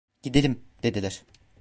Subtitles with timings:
[0.23, 1.23] "Gidelim!" dediler.